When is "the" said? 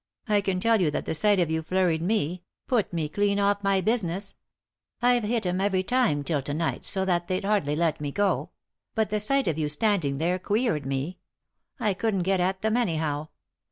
1.05-1.13, 9.11-9.19